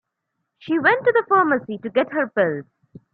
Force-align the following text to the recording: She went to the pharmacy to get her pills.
She 0.57 0.79
went 0.79 1.03
to 1.05 1.11
the 1.11 1.23
pharmacy 1.29 1.77
to 1.77 1.89
get 1.91 2.11
her 2.11 2.27
pills. 2.29 2.65